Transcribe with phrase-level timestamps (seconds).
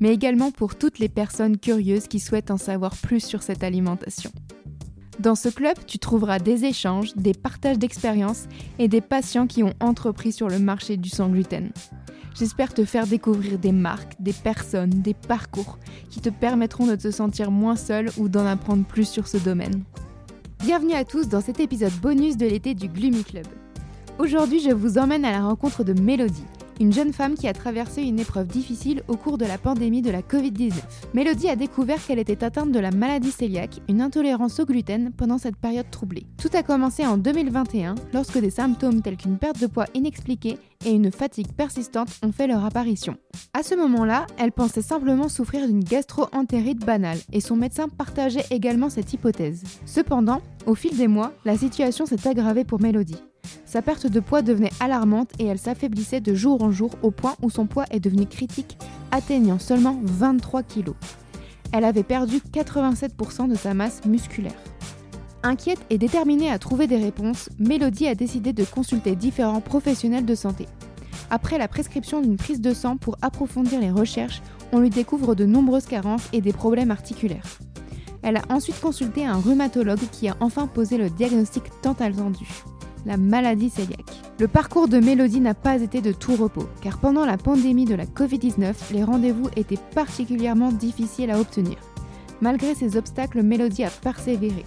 [0.00, 4.30] mais également pour toutes les personnes curieuses qui souhaitent en savoir plus sur cette alimentation.
[5.18, 8.46] Dans ce club, tu trouveras des échanges, des partages d'expériences
[8.78, 11.70] et des patients qui ont entrepris sur le marché du sans gluten.
[12.34, 17.10] J'espère te faire découvrir des marques, des personnes, des parcours qui te permettront de te
[17.10, 19.84] sentir moins seul ou d'en apprendre plus sur ce domaine.
[20.60, 23.46] Bienvenue à tous dans cet épisode bonus de l'été du Gloomy Club.
[24.18, 26.44] Aujourd'hui, je vous emmène à la rencontre de Mélodie,
[26.80, 30.10] une jeune femme qui a traversé une épreuve difficile au cours de la pandémie de
[30.10, 30.72] la Covid-19.
[31.12, 35.38] Mélodie a découvert qu'elle était atteinte de la maladie cœliaque, une intolérance au gluten, pendant
[35.38, 36.26] cette période troublée.
[36.38, 40.92] Tout a commencé en 2021, lorsque des symptômes tels qu'une perte de poids inexpliquée et
[40.92, 43.16] une fatigue persistante ont fait leur apparition.
[43.52, 48.88] À ce moment-là, elle pensait simplement souffrir d'une gastro-entérite banale et son médecin partageait également
[48.88, 49.62] cette hypothèse.
[49.84, 53.22] Cependant, au fil des mois, la situation s'est aggravée pour Mélodie.
[53.64, 57.36] Sa perte de poids devenait alarmante et elle s'affaiblissait de jour en jour au point
[57.40, 58.76] où son poids est devenu critique,
[59.12, 60.90] atteignant seulement 23 kg.
[61.72, 64.58] Elle avait perdu 87% de sa masse musculaire.
[65.42, 70.34] Inquiète et déterminée à trouver des réponses, Mélodie a décidé de consulter différents professionnels de
[70.34, 70.66] santé.
[71.30, 75.46] Après la prescription d'une prise de sang pour approfondir les recherches, on lui découvre de
[75.46, 77.58] nombreuses carences et des problèmes articulaires.
[78.22, 82.46] Elle a ensuite consulté un rhumatologue qui a enfin posé le diagnostic tant attendu
[83.06, 84.20] la maladie cœliaque.
[84.38, 87.94] Le parcours de Mélodie n'a pas été de tout repos, car pendant la pandémie de
[87.94, 91.76] la Covid-19, les rendez-vous étaient particulièrement difficiles à obtenir.
[92.40, 94.64] Malgré ces obstacles, Mélodie a persévéré.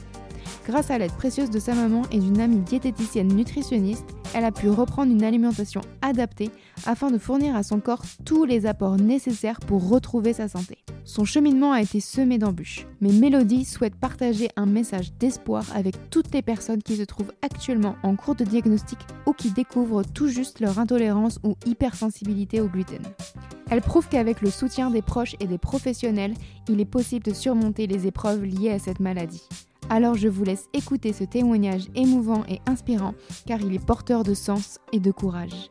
[0.67, 4.69] Grâce à l'aide précieuse de sa maman et d'une amie diététicienne nutritionniste, elle a pu
[4.69, 6.51] reprendre une alimentation adaptée
[6.85, 10.77] afin de fournir à son corps tous les apports nécessaires pour retrouver sa santé.
[11.05, 16.33] Son cheminement a été semé d'embûches, mais Mélodie souhaite partager un message d'espoir avec toutes
[16.33, 20.61] les personnes qui se trouvent actuellement en cours de diagnostic ou qui découvrent tout juste
[20.61, 23.03] leur intolérance ou hypersensibilité au gluten.
[23.69, 26.35] Elle prouve qu'avec le soutien des proches et des professionnels,
[26.69, 29.43] il est possible de surmonter les épreuves liées à cette maladie.
[29.89, 33.13] Alors je vous laisse écouter ce témoignage émouvant et inspirant
[33.45, 35.69] car il est porteur de sens et de courage.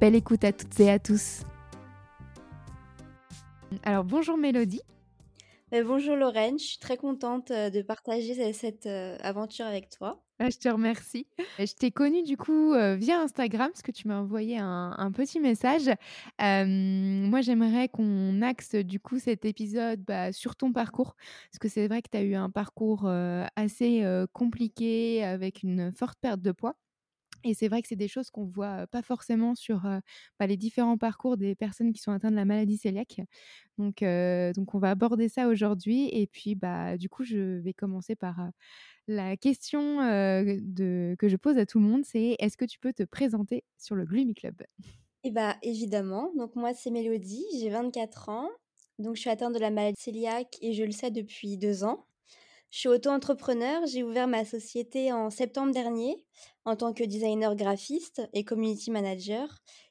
[0.00, 1.42] Belle écoute à toutes et à tous.
[3.84, 4.82] Alors bonjour Mélodie.
[5.74, 10.22] Euh, bonjour Lorraine, je suis très contente euh, de partager cette euh, aventure avec toi.
[10.38, 11.26] Ah, je te remercie.
[11.58, 15.88] Je t'ai connue du coup via Instagram parce que tu m'as envoyé un, petit message.
[16.40, 21.14] moi, j'aimerais qu'on axe du coup cet épisode bah, sur ton parcours
[21.50, 23.08] parce que c'est vrai que tu as eu un parcours
[23.54, 26.74] assez compliqué avec une forte perte de poids.
[27.44, 29.82] Et c'est vrai que c'est des choses qu'on voit pas forcément sur
[30.38, 33.20] bah, les différents parcours des personnes qui sont atteintes de la maladie cœliaque.
[33.78, 36.08] Donc, donc on va aborder ça aujourd'hui.
[36.12, 38.50] Et puis, bah, du coup, je vais commencer par
[39.08, 43.02] la question que je pose à tout le monde, c'est est-ce que tu peux te
[43.04, 44.62] présenter sur le Gloomy Club?
[45.24, 46.32] Eh bah, évidemment.
[46.36, 48.48] Donc moi, c'est Mélodie, j'ai 24 ans.
[48.98, 52.06] Donc je suis atteinte de la maladie cœliaque et je le sais depuis deux ans.
[52.72, 56.16] Je suis auto-entrepreneur, j'ai ouvert ma société en septembre dernier
[56.64, 59.46] en tant que designer graphiste et community manager.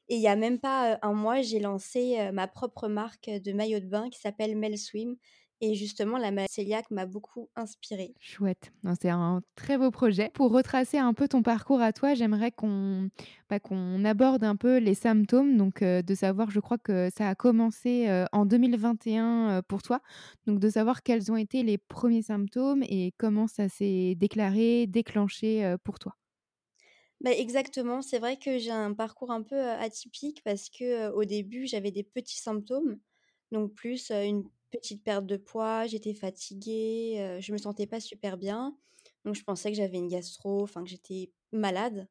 [0.09, 3.80] Et il n'y a même pas un mois, j'ai lancé ma propre marque de maillot
[3.80, 5.16] de bain qui s'appelle Mel Swim
[5.61, 8.16] et justement, la maladie m'a beaucoup inspirée.
[8.19, 8.72] Chouette.
[8.99, 10.31] C'est un très beau projet.
[10.33, 13.09] Pour retracer un peu ton parcours à toi, j'aimerais qu'on
[13.47, 15.57] bah, qu'on aborde un peu les symptômes.
[15.57, 19.83] Donc, euh, de savoir, je crois que ça a commencé euh, en 2021 euh, pour
[19.83, 20.01] toi.
[20.47, 25.75] Donc, de savoir quels ont été les premiers symptômes et comment ça s'est déclaré, déclenché
[25.83, 26.16] pour toi.
[27.19, 28.01] Bah, exactement.
[28.01, 32.03] C'est vrai que j'ai un parcours un peu atypique parce que au début, j'avais des
[32.03, 32.97] petits symptômes.
[33.51, 38.38] Donc, plus une petite perte de poids, j'étais fatiguée, euh, je me sentais pas super
[38.38, 38.75] bien.
[39.25, 42.07] Donc je pensais que j'avais une gastro, enfin que j'étais malade.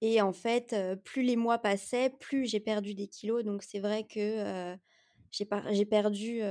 [0.00, 3.44] Et en fait, plus les mois passaient, plus j'ai perdu des kilos.
[3.44, 4.76] Donc c'est vrai que
[5.30, 6.42] j'ai perdu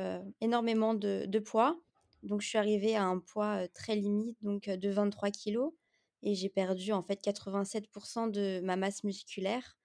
[0.42, 1.80] énormément de, de, poids.
[2.24, 5.72] Donc je suis arrivée à un poids très limite, donc de 23 kilos.
[6.24, 9.78] Et j'ai perdu en fait 87% de ma masse musculaire.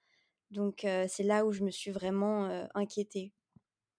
[0.51, 3.33] Donc c'est là où je me suis vraiment inquiétée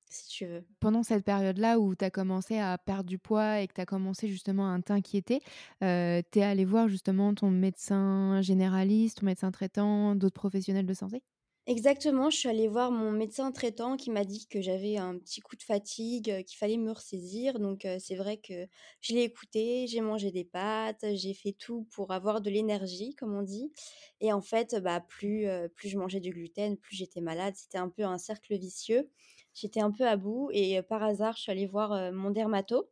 [0.10, 0.66] si tu veux.
[0.80, 3.86] Pendant cette période-là où tu as commencé à perdre du poids et que tu as
[3.86, 5.42] commencé justement à t'inquiéter,
[5.84, 10.94] euh, tu es allé voir justement ton médecin généraliste, ton médecin traitant, d'autres professionnels de
[10.94, 11.22] santé?
[11.68, 15.40] Exactement, je suis allée voir mon médecin traitant qui m'a dit que j'avais un petit
[15.40, 18.66] coup de fatigue, heu, qu'il fallait me ressaisir donc heu, c'est vrai que
[19.02, 23.36] je l'ai écouté, j'ai mangé des pâtes, j'ai fait tout pour avoir de l'énergie comme
[23.36, 23.72] on dit
[24.20, 27.54] et en fait, bah, plus, heu, plus je mangeais du gluten, plus j'étais malade.
[27.56, 29.10] C'était un peu un cercle vicieux.
[29.54, 32.92] J'étais un peu à bout et par hasard, je suis allée voir, mon dermato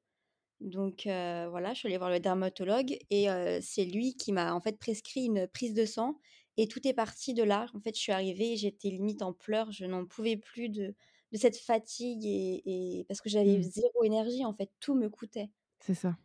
[0.59, 3.27] donc voilà, je suis allée voir le dermatologue et
[3.61, 6.19] c'est lui qui m'a, en fait, prescrit une prise de sang
[6.57, 7.67] et tout est parti de là.
[7.75, 10.95] En fait, je suis arrivée et j'étais limite en pleurs, je n'en pouvais plus de
[11.33, 12.63] de cette fatigue et
[13.01, 13.61] et parce que j'avais Mmh.
[13.61, 15.51] zéro énergie, en fait, tout me coûtait.
[15.79, 16.17] C'est ça.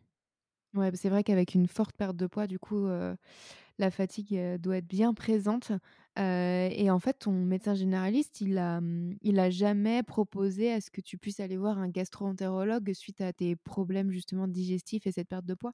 [0.75, 2.87] Ouais, bah, c'est vrai qu'avec une forte perte de poids, du coup,
[3.79, 5.71] la fatigue, doit être bien présente,
[6.17, 10.91] et en fait, ton médecin généraliste, il a, mmh, il a jamais proposé à ce
[10.91, 15.29] que tu puisses aller voir un gastro-entérologue suite à tes problèmes justement digestifs et cette
[15.29, 15.73] perte de poids?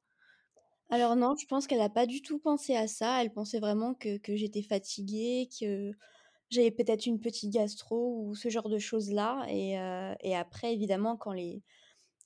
[0.90, 3.22] Alors non, je pense qu'elle a pas du tout pensé à ça.
[3.22, 5.92] Elle pensait vraiment que que j'étais fatiguée, que
[6.50, 9.74] j'avais peut-être une petite gastro ou ce genre de choses-là et
[10.22, 11.64] et après évidemment quand les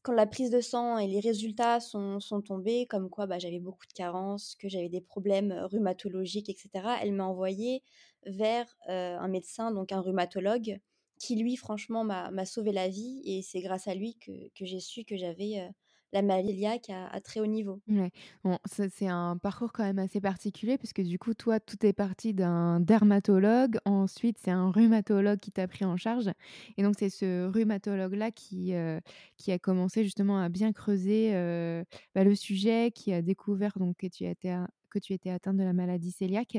[0.04, 3.60] quand la prise de sang et les résultats sont sont tombés comme quoi, bah, j'avais
[3.60, 7.84] beaucoup de carences, que j'avais des problèmes, rhumatologiques et cetera, elle m'a envoyée
[8.26, 10.80] vers, un médecin, donc un rhumatologue
[11.20, 14.80] qui lui franchement m'a sauvé la vie et c'est grâce à lui que que j'ai
[14.82, 15.70] su que j'avais,
[16.14, 17.82] la maladie cœliaque à très haut niveau.
[17.90, 18.12] Ouais,
[18.46, 22.34] bon, c'est un parcours quand même assez particulier puisque du coup, toi, tout est parti
[22.34, 23.78] d'un dermatologue.
[23.84, 26.32] Ensuite, c'est un rhumatologue qui t'a pris en charge
[26.78, 29.02] et donc c'est ce rhumatologue-là qui, heu,
[29.38, 31.84] qui a commencé justement à bien creuser, heu,
[32.16, 34.56] bah, le sujet, qui a découvert donc que tu étais
[34.90, 36.58] que tu étais atteinte de la maladie cœliaque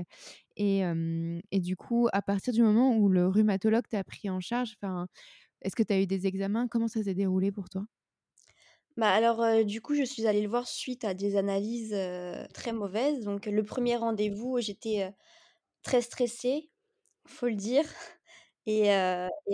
[0.56, 0.82] et
[1.50, 4.76] et du coup, à partir du moment où le rhumatologue t'a pris en charge,
[5.62, 6.68] est-ce que tu as eu des examens?
[6.68, 7.86] Comment ça s'est déroulé pour toi?
[8.96, 12.46] Bah, alors, heu, du coup, je suis allée le voir suite à des analyses, heu,
[12.54, 13.24] très mauvaises.
[13.24, 15.12] Donc le premier rendez-vous, j'étais, heu,
[15.82, 16.70] très stressée,
[17.28, 17.84] faut le dire
[18.66, 18.90] et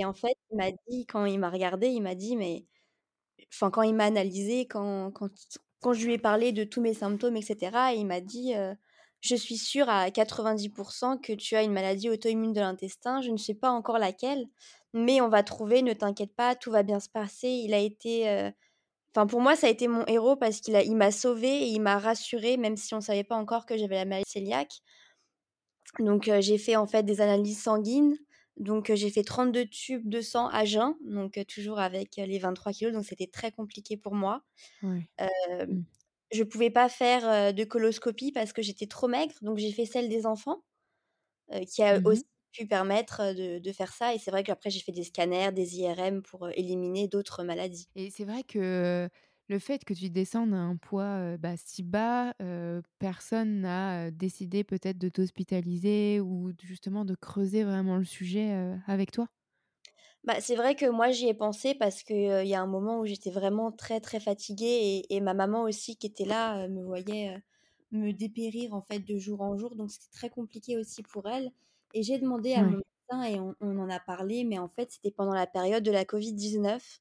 [0.07, 2.67] en fait, il m'a dit quand il m'a regardée, il m'a dit: «Mais»
[3.55, 5.31] enfin, quand il m'a analysée, quand quand
[5.81, 8.55] quand je lui ai parlé de tous mes symptômes et cetera, il m'a dit,
[9.23, 13.21] «Je suis sûr à 90% que tu as une maladie auto-immune de l'intestin.
[13.23, 14.47] Je ne sais pas encore laquelle,
[14.95, 17.49] mais on va trouver, ne t'inquiète pas, tout va bien se passer».
[17.51, 18.29] Il a été,
[19.15, 21.67] Enfin, pour moi, ça a été mon héros parce qu'il a il m'a sauvée et
[21.67, 24.83] il m'a rassurée, même si on savait pas encore que j'avais la maladie cœliaque.
[25.99, 28.17] Donc, heu, j'ai fait, en fait, des analyses sanguines.
[28.57, 32.39] Donc, heu, j'ai fait 32 tubes de sang à jeun, donc, heu, toujours avec, les
[32.39, 34.43] 23 kilogrammes, donc c'était très compliqué pour moi.
[34.83, 35.01] Mmh.
[36.33, 40.09] je pouvais pas faire, de coloscopie parce que j'étais trop maigre, donc j'ai fait celle
[40.09, 40.65] des enfants,
[41.69, 44.81] qui a Mmh aussi pu permettre, de de faire ça et c'est vrai qu'après j'ai
[44.81, 47.88] fait des scanners, des IRM pour, éliminer d'autres maladies.
[47.97, 49.08] Et c'est vrai que
[49.49, 52.35] le fait que tu descendes à un poids, bah, si bas,
[52.99, 58.52] personne n'a, décidé peut-être de t'hospitaliser ou justement de creuser vraiment le sujet,
[58.87, 59.29] avec toi?
[60.25, 62.12] Bah, c'est vrai que moi j'y ai pensé parce que,
[62.43, 65.32] heu, il y a un moment où j'étais vraiment très, très fatiguée et et ma
[65.35, 67.43] maman aussi qui était là, me voyait,
[67.91, 71.50] me dépérir en fait de jour en jour, donc c'était très compliqué aussi pour elle
[71.95, 72.79] et j'ai demandé à mon
[73.11, 75.91] médecin et on on en a parlé, mais en fait c'était pendant la période de
[75.91, 77.01] la covid-19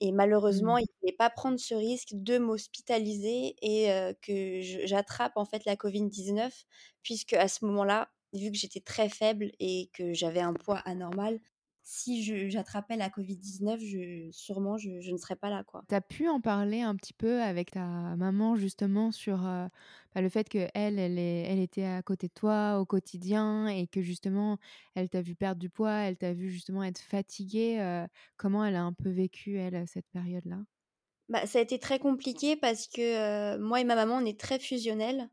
[0.00, 0.12] et
[0.50, 0.64] Mmh.
[0.64, 3.88] malheureusement il voulait pas prendre ce risque de m'hospitaliser et
[4.22, 6.64] que j'attrape en fait la covid-19
[7.02, 11.40] puisque à ce moment-là, vu que j'étais très faible et que j'avais un poids anormal,
[11.84, 15.64] si j'attrapais la covid-19, je sûrement je je ne serais pas là.
[15.88, 19.68] Tu as pu en parler un petit peu avec ta maman justement sur, heu,
[20.14, 24.00] bah, le fait qu'elle, elle elle était à côté de toi au quotidien et que
[24.00, 24.56] justement
[24.94, 28.06] elle t'a vu perdre du poids, elle t'a vu justement être fatiguée, heu,
[28.38, 30.64] comment elle a un peu vécu elle, cette période-là?
[31.28, 34.58] Bah, ça a été très compliqué parce que, moi et ma maman, on est très
[34.58, 35.30] fusionnels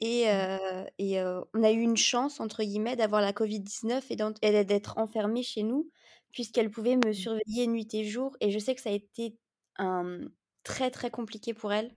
[0.00, 0.30] et Mmh.
[0.30, 4.34] heu et heu, on a eu «une chance» entre guillemets d'avoir la covid-19 et d'ent
[4.42, 5.90] et d'être enfermés chez nous,
[6.32, 7.26] puisqu'elle pouvait me Mmh.
[7.26, 9.38] surveiller nuit et jour et je sais que ça a été
[9.78, 10.20] un,
[10.64, 11.92] très, très compliqué pour elle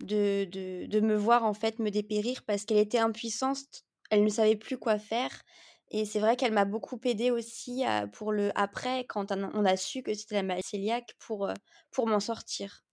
[0.00, 4.28] de de de me voir, en fait, me dépérir parce qu'elle était impuissante, elle ne
[4.30, 5.42] savait plus quoi faire
[5.90, 9.50] et c'est vrai qu'elle m'a beaucoup aidée aussi à pour le après quand on a
[9.54, 11.54] on a su que c'était la maladie cœliaque pour, heu,
[11.92, 12.84] pour m'en sortir.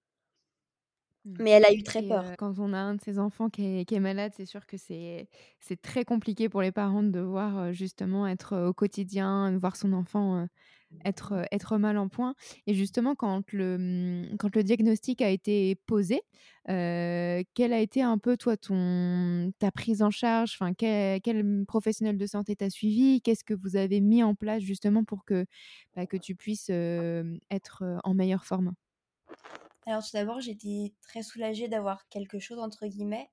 [1.25, 1.39] Mmh.
[1.39, 2.36] Mais elle a eu très Et peur.
[2.38, 4.77] quand on a un de ses enfants qui est qui est malade, c'est sûr que
[4.77, 5.27] c'est
[5.82, 10.48] très compliqué pour les parents de devoir, justement être, au quotidien, voir son enfant, heu,
[11.05, 12.36] être, mal en point.
[12.67, 16.22] Et justement quand le, mmh, quand le diagnostic a été posé,
[16.70, 20.53] heu, quel a été un peu toi ton ta prise en charge?
[20.60, 23.22] Enfin, quel quel, mmh, professionnel de santé t'a suivi?
[23.22, 25.46] Qu'est-ce que vous avez mis en place justement pour que,
[25.96, 28.74] bah, que tu puisses, être, en meilleure forme?
[29.85, 33.29] Alors tout d'abord, j'étais très soulagée d'avoir «quelque chose» entre guillemets,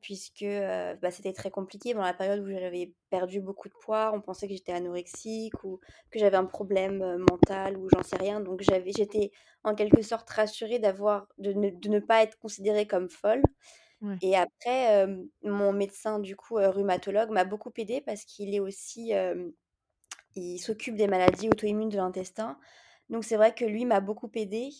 [0.00, 4.12] puisque euh, bah, c'était très compliqué dans la période où j'avais perdu beaucoup de poids.
[4.14, 8.16] On pensait que j'étais anorexique ou que j'avais un problème euh, mental ou j'en sais
[8.16, 8.40] rien.
[8.40, 9.32] Donc j'avais, j'étais
[9.64, 13.42] en quelque sorte rassurée d'avoir, de ne, de ne pas être considérée comme folle.
[14.00, 14.22] Ouais.
[14.22, 19.12] Et après, euh, mon médecin, du coup, rhumatologue, m'a beaucoup aidé parce qu'il est aussi,
[20.36, 22.58] il s'occupe des maladies auto-immunes de l'intestin.
[23.08, 24.70] Donc c'est vrai que lui m'a beaucoup aidé,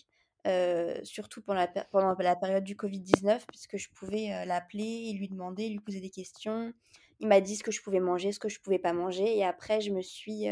[0.46, 5.08] euh, surtout pendant la, pér- pendant la période du Covid-19, puisque je pouvais euh, l'appeler
[5.08, 6.72] et lui demander, lui poser des questions.
[7.18, 9.36] Il m'a dit ce que je pouvais manger, ce que je pouvais pas manger.
[9.36, 10.48] Et après, je me suis,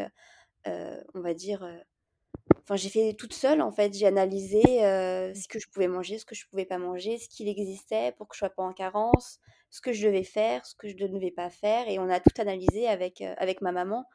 [0.66, 1.64] euh, on va dire,
[2.62, 3.94] enfin, j'ai fait toute seule, en fait.
[3.94, 7.28] J'ai analysé euh, ce que je pouvais manger, ce que je pouvais pas manger, ce
[7.28, 9.38] qu'il existait pour que je sois pas en carence,
[9.70, 11.86] ce que je devais faire, ce que je ne devais pas faire.
[11.88, 14.06] Et on a tout analysé avec, avec ma maman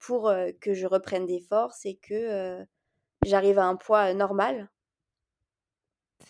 [0.00, 2.64] pour que je reprenne des forces et que
[3.24, 4.70] j'arrive à un poids normal.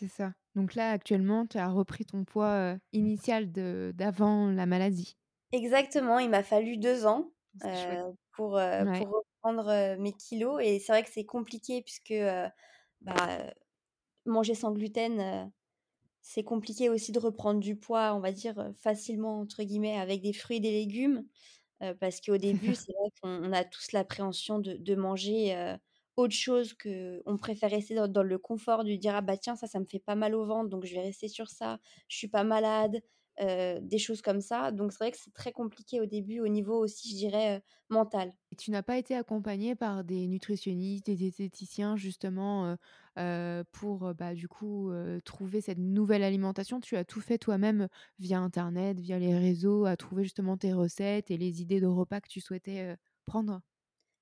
[0.01, 0.33] C'est ça.
[0.55, 5.17] Donc là, actuellement, tu as repris ton poids, initial d'avant la maladie.
[5.53, 7.33] Exactement, il m'a fallu 2 ans,
[8.33, 9.07] pour, heu, Ouais.
[9.07, 9.09] pour
[9.43, 12.13] reprendre, mes kilos et c'est vrai que c'est compliqué puisque,
[13.01, 13.55] bah,
[14.27, 15.53] manger sans gluten,
[16.23, 20.33] c'est compliqué aussi de reprendre du poids, on va dire, «facilement» entre guillemets avec des
[20.35, 21.27] fruits et des légumes.
[22.01, 25.77] Parce qu'au début, c'est vrai qu'on on a tous l'appréhension de de manger,
[26.19, 29.81] autre chose qu'on préfère rester dans le confort, de dire: «Ah bah tiens, ça, ça
[29.81, 31.81] me fait pas mal au ventre, donc je vais rester sur ça.
[32.09, 33.01] Je suis pas malade»,
[33.43, 34.73] heu, des choses comme ça.
[34.73, 38.33] Donc c'est vrai que c'est très compliqué au début au niveau aussi, je dirais, mental.
[38.51, 42.77] Et tu n'as pas été accompagnée par des nutritionnistes, des diététiciens justement,
[43.73, 44.91] pour, bah, du coup,
[45.25, 46.81] trouver cette nouvelle alimentation?
[46.81, 51.31] Tu as tout fait toi-même, via internet, via les réseaux, à trouver justement tes recettes
[51.31, 52.97] et les idées de repas que tu souhaitais,
[53.27, 53.61] prendre?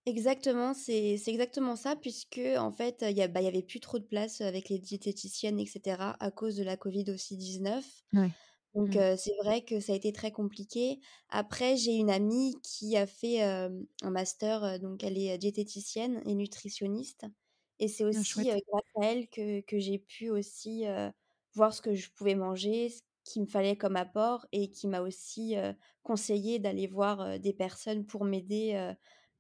[0.09, 3.63] Exactement, c'est c'est exactement ça puisque en fait, il y a bah, il y avait
[3.65, 7.37] plus trop de place avec les diététiciennes et cetera à cause de la Covid aussi
[7.37, 8.05] 19.
[8.13, 8.35] Ouais.
[8.75, 8.99] Donc Mmh.
[8.99, 11.01] heu, c'est vrai que ça a été très compliqué.
[11.31, 15.39] Après, j'ai une amie qui a fait, hem, un master, heu, donc elle est, heu,
[15.39, 17.27] diététicienne et nutritionniste
[17.81, 18.67] et c'est Ah aussi, heu, chouette.
[18.73, 21.11] grâce à elle que que j'ai pu aussi, heu,
[21.55, 25.01] voir ce que je pouvais manger, ce qu'il me fallait comme apport et qui m'a
[25.03, 28.95] aussi, heu, conseillé d'aller voir, heu, des personnes pour m'aider, heu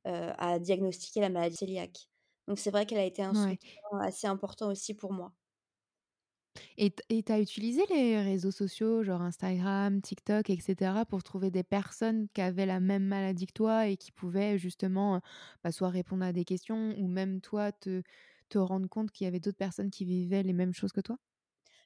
[0.06, 2.08] heu, à diagnostiquer la maladie cœliaque.
[2.48, 3.58] Donc c'est vrai qu'elle a été un Ouais.
[3.60, 5.34] soutien assez important aussi pour moi.
[6.78, 6.90] Et
[7.22, 12.28] tu as utilisé les réseaux sociaux, genre Instagram, TikTok et cetera, pour trouver des personnes
[12.34, 15.20] qui avaient la même maladie que toi et qui pouvaient justement,
[15.64, 18.02] bah, soit répondre à des questions ou même toi te
[18.48, 21.18] te rendre compte qu'il y avait d'autres personnes qui vivaient les mêmes choses que toi?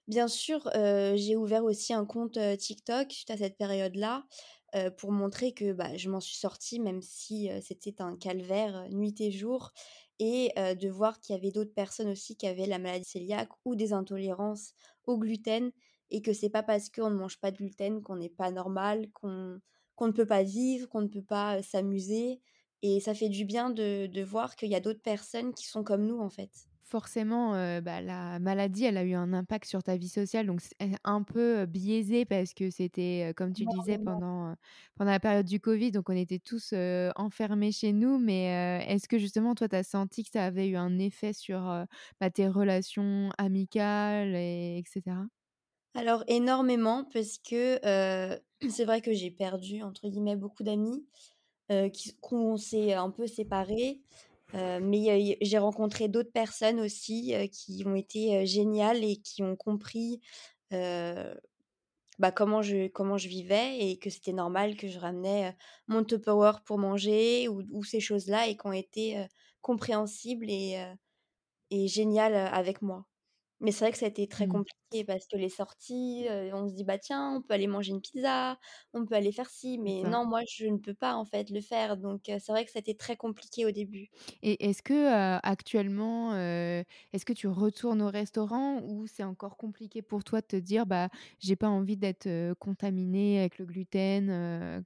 [0.09, 4.25] Bien sûr, heu, j'ai ouvert aussi un compte, heu, TikTok suite à cette période-là,
[4.77, 8.87] heu, pour montrer que, bah, je m'en suis sortie même si, heu, c'était un calvaire,
[8.87, 9.73] heu, nuit et jour
[10.19, 13.75] et de voir qu'il y avait d'autres personnes aussi qui avaient la maladie cœliaque ou
[13.75, 14.75] des intolérances
[15.07, 15.73] au gluten
[16.11, 19.11] et que c'est pas parce qu'on ne mange pas de gluten qu'on n'est pas normal,
[19.13, 19.61] qu'on
[20.01, 22.41] ne peut pas vivre, qu'on ne peut pas, s'amuser
[22.83, 25.85] et ça fait du bien de de voir qu'il y a d'autres personnes qui sont
[25.85, 26.70] comme nous, en fait.
[26.91, 30.61] Forcément, heu, bah, la maladie, elle a eu un impact sur ta vie sociale, donc
[30.61, 34.57] c'est un peu, heu, biaisé parce que c'était, heu, comme tu disais pendant,
[34.97, 36.75] pendant la période du covid, donc on était tous,
[37.15, 38.19] enfermés chez nous.
[38.19, 41.61] Mais, est-ce que justement toi, tu as senti que ça avait eu un effet sur,
[42.21, 44.83] bah, tes relations amicales et et
[45.95, 47.81] Alors énormément parce que,
[48.69, 51.05] c'est vrai que j'ai perdu entre guillemets «beaucoup d'amis»,
[52.21, 54.03] qu'on s'est un peu séparés,
[54.55, 59.43] heu, mais j'ai rencontré d'autres personnes aussi, heu, qui ont été, heu, géniales et qui
[59.43, 60.21] ont compris,
[62.19, 65.57] bah, comment je vivais et que c'était normal que je ramenais,
[65.89, 69.27] mon Tupperware pour manger ou ces choses-là et qui ont été,
[69.63, 70.79] compréhensibles et
[71.71, 73.07] et géniales, avec moi.
[73.61, 74.61] Mais c'est vrai que ça a été très Mmh.
[74.87, 77.93] compliqué parce que les sorties, heu, on se dit: «Bah, tiens, on peut aller manger
[77.93, 78.59] une pizza,
[78.95, 80.07] on peut aller faire ci», C'est mais ça.
[80.07, 82.71] non, moi, je ne peux pas, en fait, le faire donc heu, c'est vrai que
[82.73, 84.11] ça a été très compliqué au début.
[84.43, 89.57] Et est-ce que, heu, actuellement, heu, est-ce que tu retournes au restaurant ou c'est encore
[89.57, 93.67] compliqué pour toi de te dire: «Bah, j'ai pas envie d'être, heu, contaminée avec le
[93.67, 94.85] gluten», heu?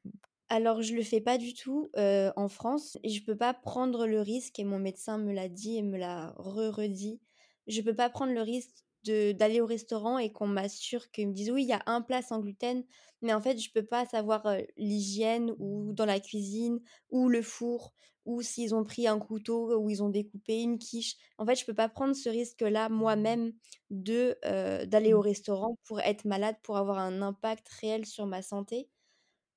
[0.50, 4.06] Alors je le fais pas du tout, heu, en France et je peux pas prendre
[4.06, 7.20] le risque et mon médecin me l'a dit et me l'a re-redit.
[7.66, 11.50] Je peux pas prendre le risque d'aller au restaurant et qu'on m'assure qu'ils me disent:
[11.50, 12.84] «Oui, il y a un plat sans gluten»,
[13.20, 16.80] mais en fait, je peux pas savoir, heu, l'hygiène ou dans la cuisine
[17.10, 17.92] ou le four
[18.24, 21.16] ou s'ils ont pris un couteau ou ils ont découpé une quiche.
[21.36, 23.52] En fait, je peux pas prendre ce risque-là moi-même
[23.90, 25.22] de, heu, d'aller au Mmh.
[25.22, 28.88] restaurant pour être malade, pour avoir un impact réel sur ma santé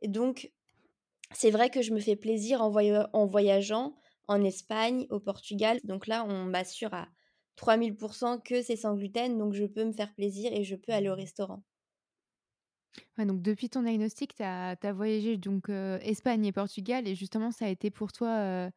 [0.02, 0.52] et donc
[1.34, 2.72] c'est vrai que je me fais plaisir en
[3.14, 3.96] en voyageant
[4.28, 5.80] en Espagne, au Portugal.
[5.84, 7.08] Donc là, on m'assure à
[7.58, 11.10] 3000% que c'est sans gluten, donc je peux me faire plaisir et je peux aller
[11.10, 11.64] au restaurant.
[13.18, 17.66] Ouais, donc depuis ton diagnostic, tu as voyagé donc Espagne et Portugal et justement ça
[17.66, 18.70] a été pour toi,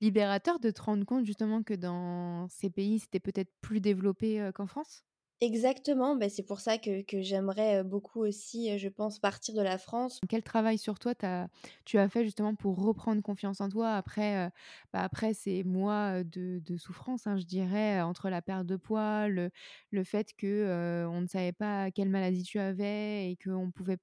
[0.00, 4.66] libérateur de te rendre compte justement que dans ces pays, c'était peut-être plus développé, qu'en
[4.66, 5.04] France?
[5.40, 9.78] Exactement, bah, c'est pour ça que que j'aimerais, beaucoup aussi, je pense partir de la
[9.78, 10.20] France.
[10.28, 11.48] Quel travail sur toi tu as
[11.84, 14.50] tu as fait justement pour reprendre confiance en toi après,
[14.92, 19.28] bah, après ces mois, de de souffrance, hein, je dirais, entre la perte de poids,
[19.28, 19.50] le
[19.90, 23.98] le fait que, on ne savait pas quelle maladie tu avais et qu'on pouvait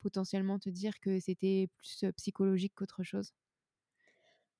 [0.00, 3.32] potentiellement te dire que c'était plus, psychologique qu'autre chose?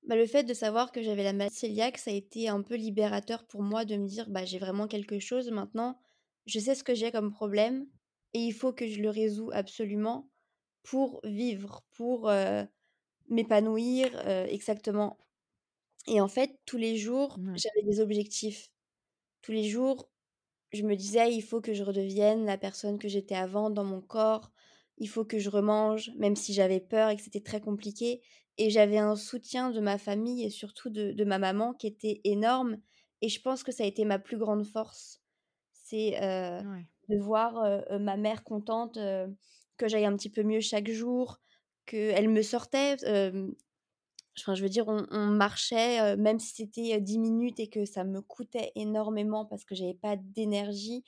[0.07, 2.75] Bah, le fait de savoir que j'avais la maladie cœliaque, ça a été un peu
[2.75, 5.99] libérateur pour moi de me dire: «Bah, j'ai vraiment quelque chose maintenant,
[6.49, 7.87] je sais ce que j'ai comme problème
[8.33, 10.29] et il faut que je le résous absolument
[10.83, 12.31] pour vivre, pour,
[13.29, 15.17] m'épanouir», exactement
[16.07, 18.71] et en fait, tous les jours, j'avais des objectifs.
[19.41, 20.09] Tous les jours,
[20.73, 24.01] je me disais: «Il faut que je redevienne la personne que j'étais avant dans mon
[24.01, 24.51] corps.
[24.99, 28.21] Il faut que je remange», même si j'avais peur et que c'était très compliqué
[28.57, 32.21] et j'avais un soutien de ma famille et surtout de de ma maman qui était
[32.25, 32.77] énorme
[33.21, 35.21] et je pense que ça a été ma plus grande force.
[35.89, 36.19] C'est,
[36.61, 36.87] Ouais.
[37.09, 38.95] de voir, ma mère contente,
[39.77, 41.39] que j'aille un petit peu mieux chaque jour,
[41.85, 42.97] qu'elle me sortait,
[44.39, 47.85] enfin, je veux dire, on on marchait, même si c'était, heu, 10 minutes et que
[47.85, 51.03] ça me coûtait énormément parce que j'avais pas d'énergie,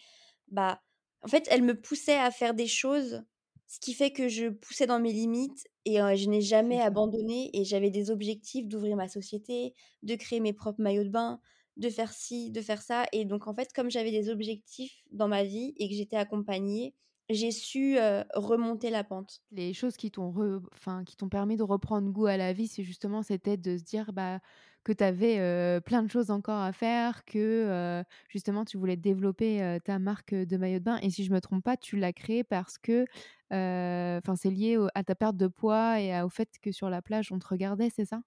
[0.50, 0.82] bah,
[1.24, 3.24] en fait, elle me poussait à faire des choses,
[3.68, 7.64] ce qui fait que je poussais dans mes limites et je n'ai jamais abandonné et
[7.66, 9.74] j'avais des objectifs d'ouvrir ma société,
[10.04, 11.42] de créer mes propres maillots de bain,
[11.78, 15.28] de faire ci, de faire ça et donc en fait, comme j'avais des objectifs dans
[15.28, 16.96] ma vie et que j'étais accompagnée,
[17.30, 17.98] j'ai su,
[18.36, 19.42] remonter la pente.
[19.52, 20.34] Les choses qui t'ont
[20.74, 24.40] enfin, permis de reprendre goût à la vie, c'est justement c'était de se dire, bah,
[24.86, 30.00] que tu avais, plein de choses encore à faire, que, justement tu voulais développer, ta
[30.00, 32.78] marque, de maillot de bain et si je me trompe pas, tu l'as créée parce
[32.78, 33.06] que,
[33.50, 37.32] enfin, c'est lié à ta perte de poids et au fait que sur la plage,
[37.34, 38.22] on te regardait, c'est ça?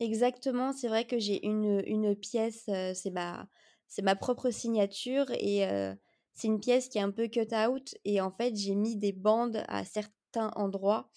[0.00, 3.46] Exactement, c'est vrai que j'ai une, une pièce, c'est ma
[3.86, 5.64] c'est ma propre signature et
[6.34, 9.12] c'est une pièce qui est un peu cut out et en fait, j'ai mis des
[9.12, 11.10] bandes à certains endroits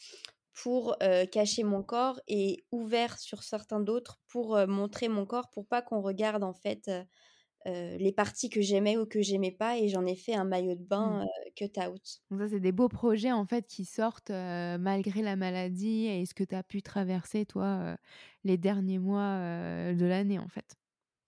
[0.54, 0.95] pour,
[1.32, 6.01] cacher mon corps et ouvert sur certains d'autres pour, montrer mon corps, pour pas qu'on
[6.01, 6.89] regarde en fait,
[7.67, 10.75] heu, les parties que j'aimais ou que j'aimais pas et j'en ai fait un maillot
[10.75, 11.17] de Mmh.
[11.23, 12.21] bain, heu, cut out.
[12.32, 16.25] Donc ça, c'est des beaux projets, en fait, qui sortent, heu, malgré la maladie et
[16.25, 17.97] ce que tu as pu traverser toi, heu,
[18.43, 19.39] les derniers mois,
[19.93, 20.75] de l'année, en fait.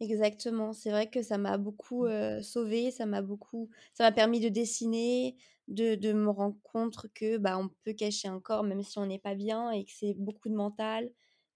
[0.02, 2.12] Exactement, c'est vrai que ça m'a beaucoup, Mmh.
[2.42, 5.36] sauvée, ça m'a beaucoup ça m'a permis de dessiner,
[5.68, 9.06] de de me rendre compte que, bah, on peut cacher un corps même si on
[9.06, 11.12] n'est pas bien et que c'est beaucoup de mental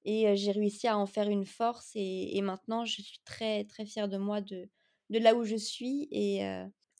[0.05, 3.85] et j'ai réussi à en faire une force et et maintenant je suis très, très
[3.85, 4.69] fière de moi, de
[5.09, 6.39] de là où je suis et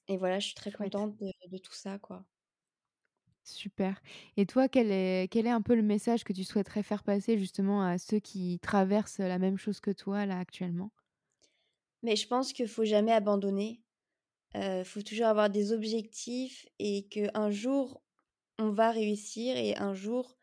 [0.10, 2.26] et voilà, je suis très contente de de tout ça, quoi.
[3.46, 4.02] Super
[4.38, 7.38] et toi, quel est quel est un peu le message que tu souhaiterais faire passer
[7.38, 10.92] justement à ceux qui traversent la même chose que toi, là, actuellement?
[12.02, 13.84] Mais je pense qu'il faut jamais abandonner,
[14.56, 18.04] heu, faut toujours avoir des objectifs et qu'un jour,
[18.60, 20.38] on va réussir et un jour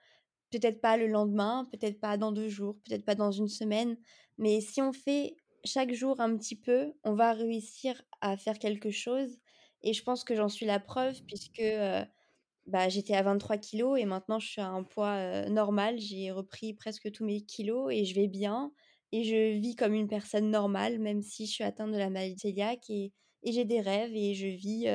[0.53, 3.97] Peut-être pas le lendemain, peut-être pas dans 2 jours, peut-être pas dans une semaine,
[4.37, 8.91] mais si on fait chaque jour un petit peu, on va réussir à faire quelque
[8.91, 9.39] chose
[9.83, 12.03] et je pense que j'en suis la preuve puisque, heu,
[12.67, 15.99] bah, j'étais à 23 kilogrammes et maintenant je suis à un poids, normal.
[16.01, 18.73] J'ai repris presque tous mes kilos et je vais bien
[19.13, 22.37] et je vis comme une personne normale, même si je suis atteinte de la maladie
[22.37, 23.13] cœliaque et
[23.45, 24.87] et j'ai des rêves et je vis,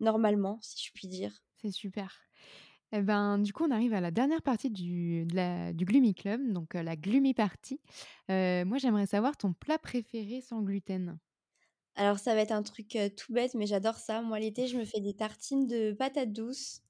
[0.00, 1.42] normalement, si je puis dire.
[1.62, 2.31] C'est super.
[2.92, 6.14] Et ben, du coup, on arrive à la dernière partie du de la du Gloomy
[6.14, 7.80] Club, donc heu, la Gloomy Party.
[8.30, 11.18] Heu, moi, j'aimerais savoir ton plat préféré sans gluten?
[11.94, 14.22] Alors ça va être un truc, tout bête, mais j'adore ça.
[14.22, 16.80] Moi, l'été, je me fais des tartines de patates douces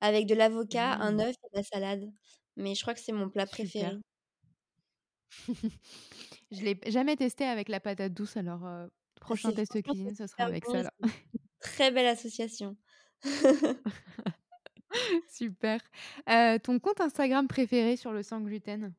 [0.00, 2.12] avec de l'avocat, un Mmh, œuf et de la salade.
[2.56, 3.92] Mais je crois que c'est mon plat super.
[3.94, 4.00] préféré.
[6.50, 8.64] Je l'ai jamais testé avec la patate douce, alors,
[9.28, 10.92] Ah prochain c'est test franchement, cuisine, ce sera super avec bon et ça, là.
[10.98, 11.08] c'est une
[11.60, 12.76] très belle association.
[15.28, 15.80] Super.
[16.28, 18.94] Heu, ton compte Instagram préféré sur le sans gluten?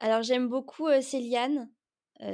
[0.00, 1.70] Alors j'aime beaucoup, Céliane,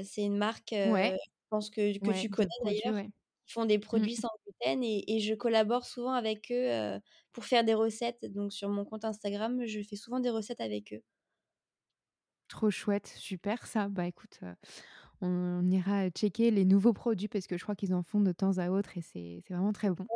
[0.04, 2.94] c'est une marque, Ouais, je pense que que ouais, tu connais d'ailleurs.
[2.94, 3.10] ouais.
[3.48, 4.08] Ils font des Mmh.
[4.08, 7.00] produits sans gluten et et je collabore souvent avec eux,
[7.32, 8.24] pour faire des recettes.
[8.32, 11.02] Donc sur mon compte Instagram, je fais souvent des recettes avec eux.
[12.48, 13.88] Trop chouette, super ça.
[13.88, 14.40] Bah, écoute,
[15.22, 18.58] on ira checker les nouveaux produits parce que je crois qu'ils en font de temps
[18.58, 20.08] à autre et c'est vraiment très bon.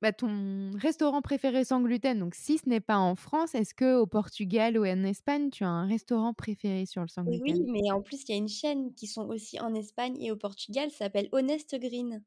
[0.00, 4.06] Bah, ton restaurant préféré sans gluten, donc si ce n'est pas en France, est-ce qu'au
[4.06, 7.66] Portugal ou en Espagne, tu as un restaurant préféré sur le sans Et oui, gluten?
[7.66, 10.36] mais en plus, il y a une chaîne qui sont aussi en Espagne et au
[10.36, 12.24] Portugal, ça s'appelle Honest Green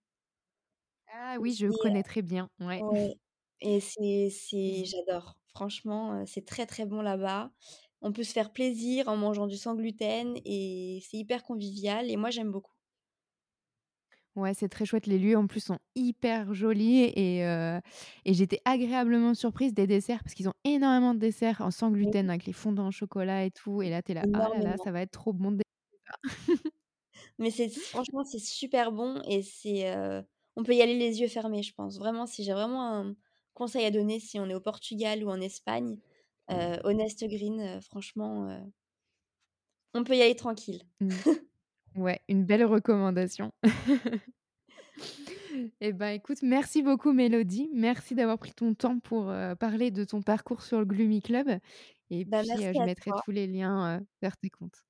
[1.11, 2.85] Ah et oui, je c'est, connais très bien, ouais.
[2.87, 3.15] ouais
[3.61, 4.29] Et c'est
[4.85, 5.39] j'adore.
[5.55, 7.51] Franchement, c'est très, très bon là-bas.
[8.01, 12.17] On peut se faire plaisir en mangeant du sans gluten et c'est hyper convivial et
[12.17, 12.73] moi j'aime beaucoup.
[14.35, 15.07] Ouais, c'est très chouette.
[15.07, 17.79] Les lieux en plus sont hyper jolis et heu
[18.25, 22.29] et j'étais agréablement surprise des desserts parce qu'ils ont énormément de desserts en sans gluten
[22.29, 24.77] avec les fondants au chocolat et tout et là, tu es là: «Ah là là,
[24.77, 25.57] ça va être trop bon
[27.37, 29.85] Mais c'est franchement, c'est super bon et c'est,
[30.55, 31.97] on peut y aller les yeux fermés, je pense.
[31.99, 33.15] Vraiment, si j'ai vraiment un
[33.53, 35.99] conseil à donner, si on est au Portugal ou en Espagne,
[36.51, 38.59] heu, Honest Green, franchement,
[39.93, 40.83] on peut y aller tranquille.
[41.01, 41.09] Mmh.
[41.95, 43.51] Ouais, une belle recommandation.
[45.81, 47.71] Et ben, écoute, merci beaucoup Mélodie.
[47.73, 51.49] Merci d'avoir pris ton temps pour, parler de ton parcours sur le Gloomy Club
[52.11, 53.21] et Bah, puis, je mettrai toi.
[53.25, 54.85] tous les liens, vers tes comptes.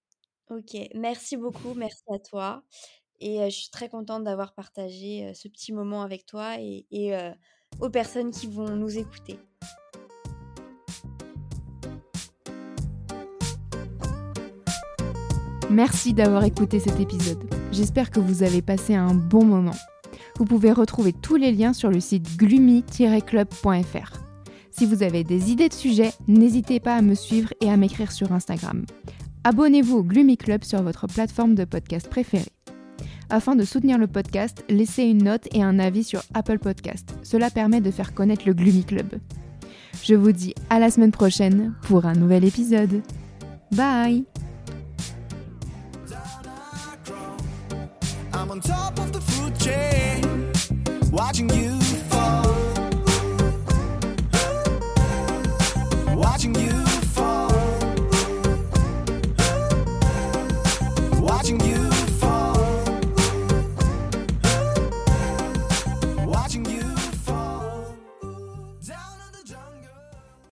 [0.50, 2.64] OK, merci beaucoup, merci à toi
[3.20, 6.86] et je suis très contente d'avoir partagé, ce petit moment avec toi et
[7.80, 9.40] aux personnes qui vont nous écouter.
[15.70, 17.44] Merci d'avoir écouté cet épisode.
[17.72, 19.76] J'espère que vous avez passé un bon moment.
[20.38, 24.14] Vous pouvez retrouver tous les liens sur le site gloomy-club.fr.
[24.72, 28.12] Si vous avez des idées de sujets, n'hésitez pas à me suivre et à m'écrire
[28.12, 28.86] sur Instagram.
[29.44, 32.46] Abonnez-vous au Gloomy Club sur votre plateforme de podcast préférée.
[33.30, 37.18] Afin de soutenir le podcast, laissez une note et un avis sur Apple Podcast.
[37.24, 39.16] Cela permet de faire connaître le Gloomy Club.
[40.04, 43.02] Je vous dis à la semaine prochaine pour un nouvel épisode.
[43.72, 44.24] Bye
[48.58, 51.77] on top of the food chain, watching you